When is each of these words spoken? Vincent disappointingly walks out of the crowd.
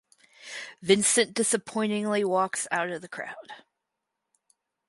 Vincent 0.81 1.35
disappointingly 1.35 2.23
walks 2.23 2.67
out 2.71 2.89
of 2.89 3.03
the 3.03 3.07
crowd. 3.07 3.53